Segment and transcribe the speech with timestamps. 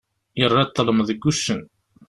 [0.39, 1.61] Yerra ṭṭlem deg uccen.